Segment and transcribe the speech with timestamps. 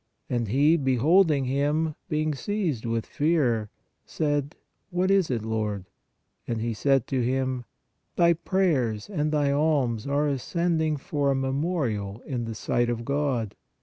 [0.31, 3.69] And he, beholding him, being seized with fear,
[4.03, 4.55] said:
[4.89, 5.85] What is it, Lord?
[6.47, 7.65] And he said to him:
[8.15, 13.53] Thy prayers and thy alms are ascended for a memorial in the sight of God.